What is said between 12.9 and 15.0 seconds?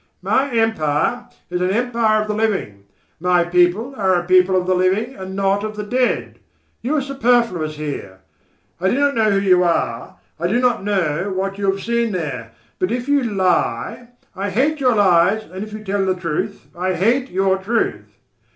if you lie, I hate your